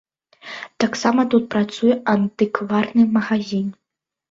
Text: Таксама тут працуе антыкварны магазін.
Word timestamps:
Таксама 0.83 1.21
тут 1.35 1.43
працуе 1.53 1.99
антыкварны 2.15 3.03
магазін. 3.21 3.73